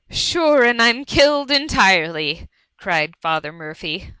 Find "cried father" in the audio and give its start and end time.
2.79-3.51